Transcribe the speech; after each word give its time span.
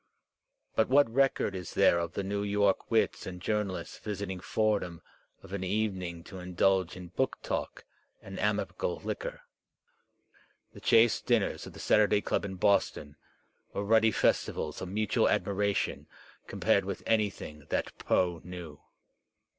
But 0.75 0.89
what 0.89 1.13
record 1.13 1.53
is 1.53 1.75
there 1.75 1.99
of 1.99 2.13
the 2.13 2.23
New 2.23 2.41
York 2.41 2.89
wits 2.89 3.27
and 3.27 3.39
journalists 3.39 3.99
visiting 3.99 4.39
Fordham 4.39 5.03
of 5.43 5.53
an 5.53 5.63
evening 5.63 6.23
to 6.23 6.39
indulge 6.39 6.95
in 6.97 7.09
book 7.09 7.37
talk 7.43 7.85
and 8.19 8.39
amicable 8.39 8.95
liquor? 9.03 9.41
The 10.73 10.81
chaste 10.81 11.27
dinners 11.27 11.67
of 11.67 11.73
the 11.73 11.79
Saturday 11.79 12.19
Club 12.19 12.45
in 12.45 12.55
Boston 12.55 13.15
were 13.73 13.85
ruddy 13.85 14.09
festivals 14.09 14.81
of 14.81 14.89
mutual 14.89 15.29
admiration 15.29 16.07
com 16.47 16.61
pared 16.61 16.83
with 16.83 17.03
anything 17.05 17.67
that 17.69 17.95
Poe 17.99 18.41
knew. 18.43 18.81